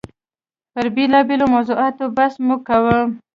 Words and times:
پر 0.73 0.85
بېلابېلو 0.95 1.45
موضوعاتو 1.55 2.05
بحث 2.15 2.35
مو 2.45 2.55
کاوه. 2.67 2.99